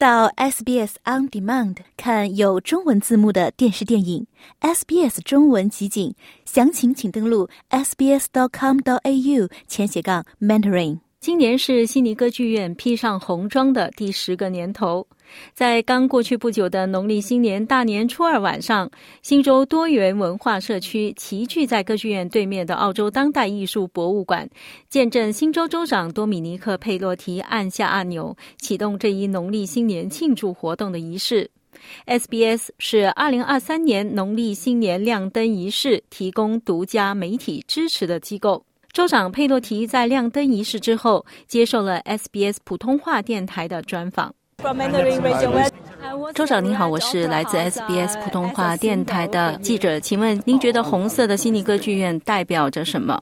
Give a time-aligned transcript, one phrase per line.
[0.00, 4.26] 到 SBS On Demand 看有中文字幕的电视电影
[4.62, 6.14] ，SBS 中文集锦，
[6.46, 11.00] 详情请登录 sbs dot com dot au 前斜杠 mentoring。
[11.20, 15.06] 今年是悉尼歌剧院披上红装的第十个年头，
[15.52, 18.90] 在刚过去不久的农历新年大年初二晚上，
[19.22, 24.48] 新州多元文化社区齐聚在歌剧院对面的澳洲当代艺术博物馆，
[24.88, 31.50] 见证新州州长多米尼克·佩洛提按下按钮，启动这一农历新年庆祝活动的仪式。
[32.06, 38.64] SBS 是二零二三年农历新年亮灯仪式提供独家媒体支持的机构。
[38.92, 44.34] 州长佩洛提在亮灯仪式之后，接受了 SBS 普通话电台的专访。
[46.34, 53.18] 州长您好，我是来自 SBS 普通话电台的记者，请问您觉得红色的悉尼歌剧院代表着什么？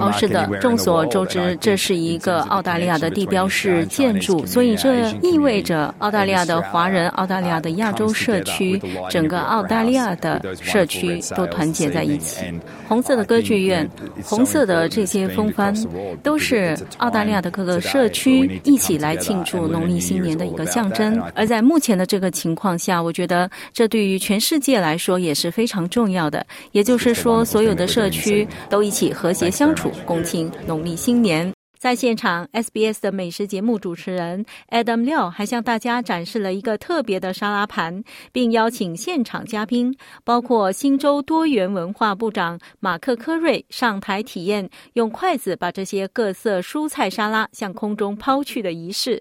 [0.00, 12.44] 哦，是的，众所周知，这是一个澳大利亚的地标式建筑，所以这意味着澳大利亚的华人、澳大利亚的亚洲社区、整个澳大利亚的社区都团结在一起。
[12.88, 13.88] 红色的歌剧院，
[14.24, 15.74] 红色的这些风帆，
[16.22, 21.20] 都是澳大利亚的各个社区一起来庆祝农历新年的一个象征。
[21.34, 26.46] 而在目前的这个情况下，我觉得这对于全世界来说也是非常重要的。
[26.72, 31.52] 也就是说，所有的社区都一起和谐相处，共庆农历新年。
[31.78, 49.20] 在现场，SBS 的美食节目主持人 Adam 廖还向大家展示了一个特别的沙拉盘，并邀请现场嘉宾，包括新州多元文化部长马克科瑞上台体验用筷子把这些各色蔬菜沙拉向空中抛去的仪式。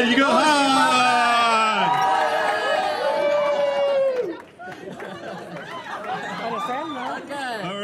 [0.00, 0.26] 一个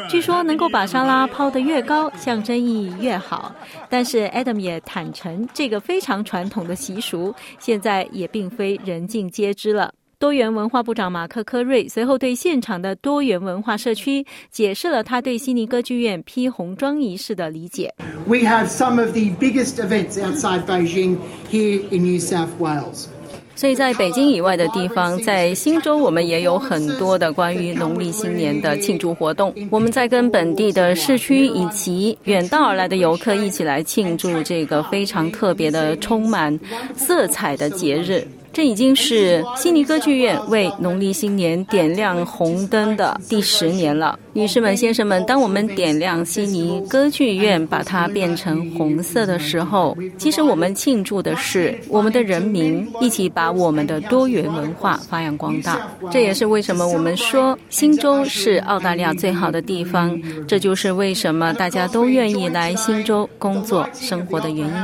[0.08, 3.54] 据说能够把沙拉抛得越高，象征意义越好。
[3.90, 9.92] 但是 Adam 也坦诚，这个非常传统的习俗，现在也并非人尽皆知了。
[10.20, 17.94] 多元文化部长马克·科瑞随后对现场的多元文化社区解释了他对悉尼歌剧院披红装仪式的理解。
[18.26, 21.18] We have some of the biggest events outside Beijing
[21.48, 23.06] here in New South Wales.
[23.54, 29.54] 所以在北京以外的地方，在新州，我们也有很多的关于农历新年的庆祝活动。
[29.70, 36.58] 我们在跟本地的市区以及远道而来的游客一起来庆祝这个非常特别的、充满
[36.96, 38.26] 色彩的节日。
[38.58, 55.88] 这已经是悉尼歌剧院为农历新年点亮红灯的第十年了，女士们、先生们，当我们点亮悉尼歌剧院，把它变成红色的时候，其实我们庆祝的是我们的人民一起把我们的多元文化发扬光大。
[56.10, 64.74] 这也是为什么我们说新州是澳大利亚最好的地方，这就是为什么大家都愿意来新州工作、生活的原因。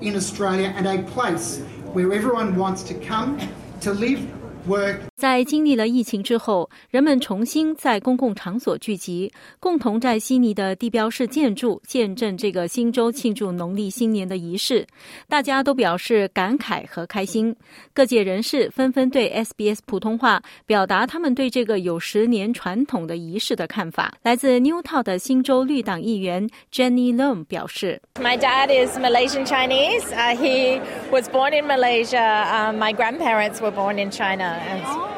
[0.00, 1.60] In Australia and a place
[1.92, 3.38] where everyone wants to come
[3.80, 4.28] to live,
[4.66, 14.86] work 在经历了疫情之后，人们重新在公共场所聚集，共同在悉尼的地标式建筑见证这个新州庆祝农历新年的仪式。
[15.26, 17.56] 大家都表示感慨和开心。
[17.94, 24.12] 各界人士纷纷对 SBS 普通话表达他们对这个有十年传统的仪式的看法。
[24.22, 30.04] 来自 Newtown 的新州绿党议员 Jenny Lom 表示：“My dad is Malaysian Chinese.
[30.36, 32.74] He was born in Malaysia.
[32.76, 34.60] My grandparents were born in China.”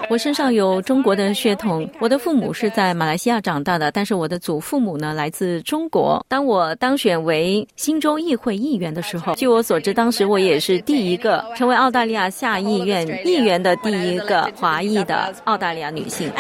[0.09, 6.25] 我身上有中国的血统，我的父母是在马来西亚长大的，但是我的祖父母呢来自中国。
[6.29, 16.31] 当我当选为新州议会议员的时候，据我所知，当时我也是第一个成为澳大利亚下议院议员的第一个华裔的澳大利亚女性。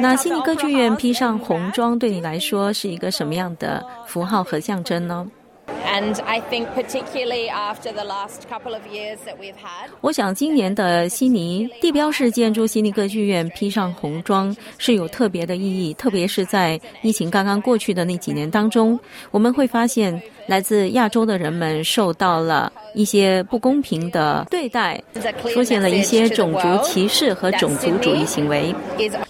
[0.00, 5.24] 那悉尼歌剧院披上红装，对你来说是一个什么样的符号和象征呢
[5.84, 18.98] ？And I think particularly after the last couple of years that we've had，我想今年的悉尼地标式建筑悉尼歌剧院披上红装是有特别的意义，特别是在疫情刚刚过去的那几年当中，
[19.30, 20.20] 我们会发现。
[20.46, 25.02] 来自亚洲的人们受到了一些不公平的对待，
[25.52, 28.74] 出现了一些种族歧视和种族主义行为。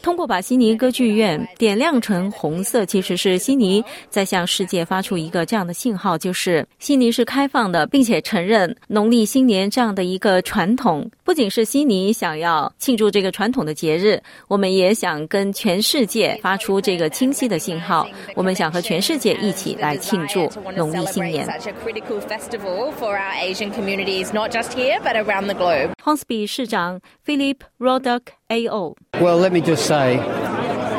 [0.02, 11.08] 通过把悉尼歌剧院点亮成红色，其实是悉尼在向世界发出一个这样的信号，就是悉尼是开放的，并且承认农历新年这样的一个传统。
[11.22, 18.06] 不仅是悉尼想要庆祝这个传统的节日，我们也想跟全世界发出这个清晰的信号。
[18.34, 21.03] 我们想和全世界一起来庆祝农历。
[21.03, 25.91] such a critical festival for our Asian communities, not just here but around the globe.
[26.03, 28.95] Hornsby 市长 Philip Roddock AO.
[29.19, 30.17] Well, let me just say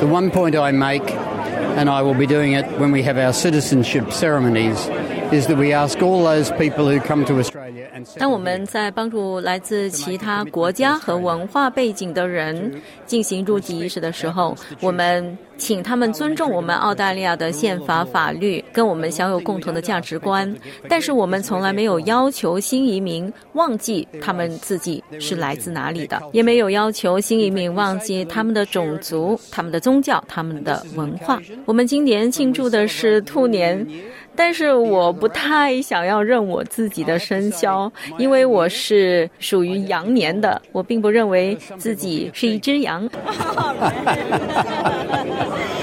[0.00, 1.10] the one point I make,
[1.76, 4.88] and I will be doing it when we have our citizenship ceremonies,
[5.32, 20.53] is that we ask all those people who come to Australia and 当我们在帮助来自其他国家和文化背景的人进行入籍仪式的时候，我们 请他们尊重我们澳大利亚的宪法法律，跟我们享有共同的价值观。
[20.87, 31.41] 但是我们从来没有要求新移民忘记他们自己是来自哪里的， 也没有要求新移民忘记他们的种族、他们的宗教、他们的文化。
[31.65, 33.87] 我们今年庆祝的是兔年。
[34.37, 43.09] 但是我不太想要认我自己的生肖，因为我是属于羊年的，我并不认为自己是一只羊。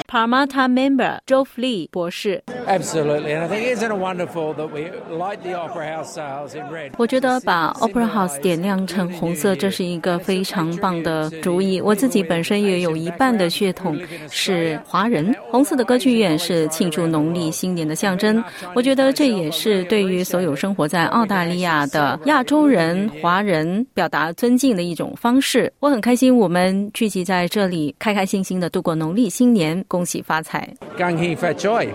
[0.07, 2.43] Parmata member Joe Flee 博士。
[2.67, 6.93] Absolutely, and I think isn't it wonderful that we light the Opera House sails in red?
[6.99, 11.81] 我觉得把 Opera House 点亮成红色，这是一个非常棒的主意。
[11.81, 13.99] 我自己本身也有一半的血统
[14.31, 18.43] 是华人，红色的歌剧院是庆祝农历新年的象征。
[18.75, 25.73] 我觉得这也是对于所有生活在澳大利亚的亚洲人、华人表达尊敬的一种方式。
[25.81, 31.89] 我很开心，我们聚集在这里，开开心心的度过农历新年，恭喜发财，恭喜发财。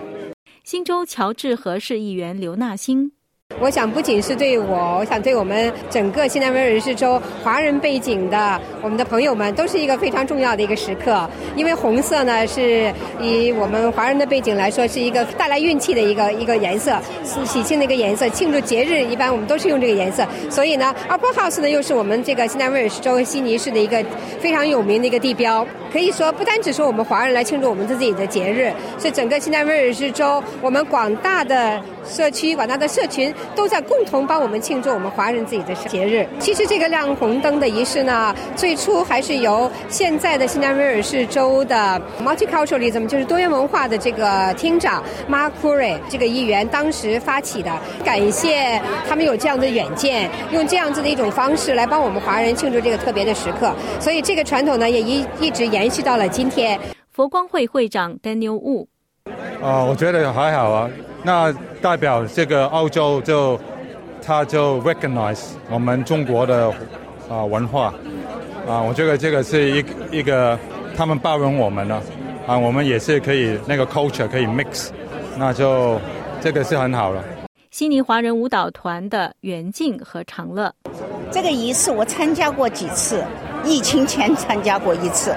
[0.64, 3.12] 新州乔治河市议员刘纳新。
[3.60, 11.28] 我想，不仅是对我，我想对我们整个新南威尔士州华人背景的我们的朋友们，都是一个非常重要的一个时刻。
[11.56, 18.30] 因为红色呢，是以我们华人的背景来说，是一个带来运气的一个一个颜色，是喜庆的一个颜色。
[18.30, 20.28] 庆祝节日，一般我们都是用这个颜色。
[20.52, 24.06] 所以呢，Upper House 呢，又是我们这个新南威尔士州悉尼市的一个
[24.40, 25.66] 非常有名的一个地标。
[25.92, 33.34] 可以说，不单只是我们华人来庆祝我们自己的节日，是整个新南威尔士州我们广大的社区、广大的社群。
[33.56, 36.28] 都在共同帮我们庆祝我们华人自己的节日。
[36.40, 47.72] 其实这个亮红灯的仪式呢，最初还是由现在的新南威尔士州的 Multiculturalism，就是多元文化的这个厅长 Mark Curry 这个议员当时发起的。
[48.04, 53.74] 感谢他们有这样的远见，用这样子的一种方式来帮我们华人庆祝这个特别的时刻。
[54.00, 56.80] 所以这个传统呢，也一一直延续到了今天。
[57.12, 58.88] 佛光会会长 Daniel Wu。
[59.62, 60.90] 啊，我觉得还好啊。
[61.28, 63.60] 那代表这个澳洲就，
[64.26, 66.74] 他就 recognize 我们中国的
[67.30, 67.94] 啊文化，
[68.66, 70.58] 啊，我觉得这个是一一个
[70.96, 72.02] 他们包容我们了，
[72.48, 74.88] 啊，我们也是可以那个 culture 可以 mix，
[75.38, 76.00] 那就
[76.40, 77.22] 这个是很好了。
[77.72, 80.74] 悉尼华人舞蹈团的袁静和长乐，
[81.30, 83.22] 这个仪式我参加过几次，
[83.66, 85.36] 疫情前参加过一次。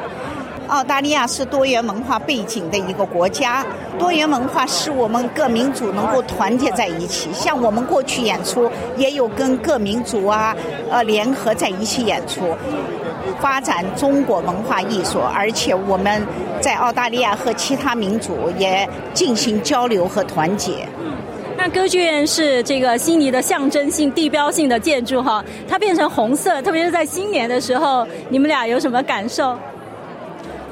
[0.71, 3.67] 澳大利亚是多元文化背景的一个国家，
[3.99, 7.29] 多元文化使我们各民族能够团结在一起。
[7.33, 10.57] 像我们过去演出，也有跟各民族啊，
[10.89, 12.57] 呃，联合在一起演出，
[13.41, 15.19] 发展中国文化艺术。
[15.35, 16.25] 而且我们
[16.61, 20.87] 在澳大利亚和其他民族也进行交流和团结。
[21.57, 29.59] 那歌剧院是这个悉尼的象征性、地标性的建筑哈，它变成红色，特别是在新年的时候，你们俩有什么感受？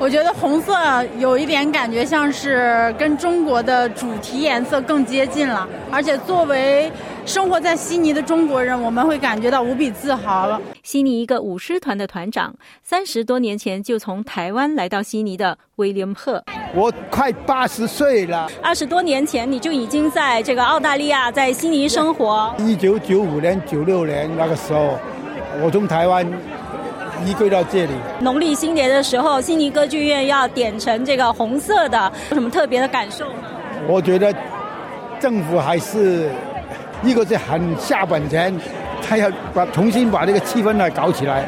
[0.00, 0.73] 我觉得红色
[1.19, 6.91] 有一点感觉像是跟中国的主题颜色更接近了，而且作为
[7.27, 10.61] 生活在悉尼的中国人，我们会感觉到无比自豪了。
[10.85, 12.55] 悉尼一个舞狮团的团长，
[12.85, 16.44] 三十多年前就从台湾来到悉尼的威廉赫。
[16.77, 18.49] 我快八十岁了。
[18.62, 22.55] 二十多年前你就已经在这个澳大利亚，在悉尼生活。
[22.58, 24.96] 一九九五年、九六年那个时候，
[25.61, 26.25] 我从台湾。
[27.25, 27.93] 移归到这里。
[28.20, 33.48] 农历新年的时候，悉尼歌剧院要点成这个红色的，有什么特别的感受吗？
[33.87, 34.34] 我觉得
[35.20, 36.29] 政府还是
[37.03, 38.55] 一个是很下本钱，
[39.06, 41.44] 他要把重新把这个气氛呢搞起来。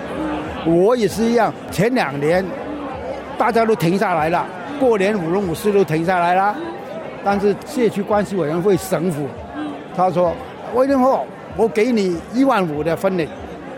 [0.65, 2.45] 我也是一样，前两年
[3.39, 4.47] 大家都停下来了，
[4.79, 6.55] 过年舞龙舞狮都停下来了，
[7.25, 9.27] 但是社区关系委员会省府
[9.97, 10.33] 他说
[10.75, 13.29] ：“威廉后，我给你一万五的分礼，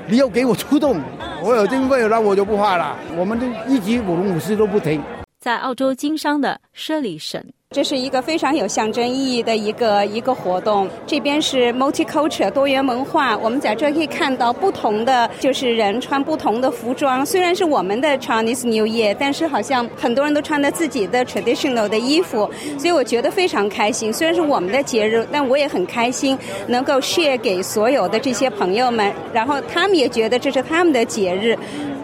[0.06, 1.00] 你要给我出动。”
[1.42, 2.96] 我有经费，那我就不怕了。
[3.16, 5.02] 我们都一级舞龙舞狮都不停。
[5.40, 7.44] 在澳洲经商的舍里省。
[7.72, 10.88] 这是一个非常有象征意义的一个一个活动。
[11.06, 17.24] 这边是 multicultural 多元文化，我们在这可以看到不同的就是人穿不同的服装。
[17.24, 22.48] 虽然是我们的 Chinese New Year，但是好像很多人都穿着自己的 traditional 的衣服，
[22.78, 24.12] 所以我觉得非常开心。
[24.12, 31.58] 虽然是我们的节日，但我也很开心能够 share 给所有的这些朋友们，然后他们也觉得这是他们的节日。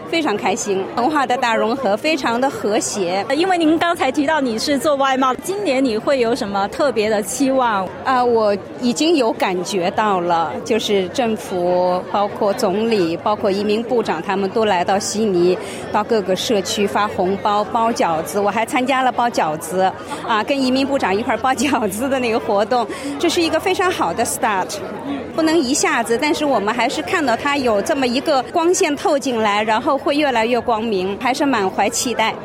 [0.09, 3.25] 非常开心，文化的大融合，非常的和谐。
[3.35, 7.87] 因为您刚才提到你是做外贸，今年你会有什么特别的期望？
[8.03, 15.57] 啊，我已经有感觉到了，就是政府、包括总理、包括移民部长，他们都来到悉尼，
[15.91, 18.39] 到各个社区发红包、包饺子。
[18.39, 19.91] 我还参加了包饺子，
[20.27, 22.85] 啊，跟移民部长一块包饺子的那个活动，
[23.19, 24.67] 这是一个非常好的 start。
[25.39, 32.35] 不能一下子，但是我们还是看到它有这么一个光线透进来，然后会越来越光明，还是满怀期待，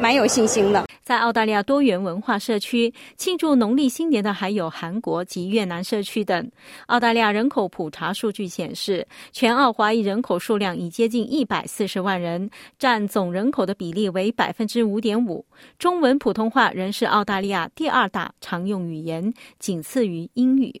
[0.00, 0.86] 蛮有信心的。
[1.04, 6.50] 在澳大利亚多元文化社区庆祝农历新年的还有韩国及越南社区等。
[6.86, 15.44] 澳大利亚人口普查数据显示，全澳华裔人口数量已接近一百四十万人，占总人口的比例为百分之五点五。
[15.78, 20.80] 中文普通话仍是澳大利亚第二大常用语言，仅次于英语。